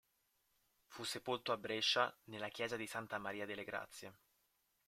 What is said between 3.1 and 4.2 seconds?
Maria delle Grazie.